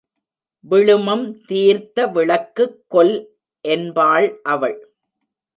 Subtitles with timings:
[0.63, 3.15] விழுமம் தீர்த்த விளக்குக் கொல்
[3.65, 4.77] என்பாள் அவள்.